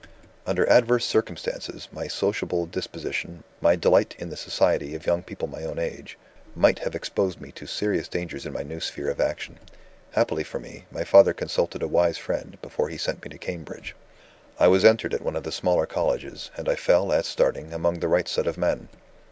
"Under 0.47 0.67
adverse 0.67 1.05
circumstances, 1.05 1.87
my 1.91 2.07
sociable 2.07 2.65
disposition, 2.65 3.43
my 3.61 3.75
delight 3.75 4.15
in 4.17 4.31
the 4.31 4.35
society 4.35 4.95
of 4.95 5.05
young 5.05 5.21
people 5.21 5.45
of 5.47 5.51
my 5.51 5.63
own 5.63 5.77
age, 5.77 6.17
might 6.55 6.79
have 6.79 6.95
exposed 6.95 7.39
me 7.39 7.51
to 7.51 7.67
serious 7.67 8.07
dangers 8.07 8.47
in 8.47 8.51
my 8.51 8.63
new 8.63 8.79
sphere 8.79 9.11
of 9.11 9.19
action. 9.21 9.59
Happily 10.13 10.43
for 10.43 10.59
me, 10.59 10.85
my 10.91 11.03
father 11.03 11.33
consulted 11.35 11.83
a 11.83 11.87
wise 11.87 12.17
friend, 12.17 12.57
before 12.63 12.89
he 12.89 12.97
sent 12.97 13.21
me 13.23 13.29
to 13.29 13.37
Cambridge. 13.37 13.95
I 14.57 14.69
was 14.69 14.83
entered 14.83 15.13
at 15.13 15.21
one 15.21 15.35
of 15.35 15.43
the 15.43 15.51
smaller 15.51 15.85
colleges; 15.85 16.49
and 16.57 16.67
I 16.67 16.73
fell, 16.73 17.13
at 17.13 17.25
starting, 17.25 17.71
among 17.71 17.99
the 17.99 18.07
right 18.07 18.27
set 18.27 18.47
of 18.47 18.57
men. 18.57 18.89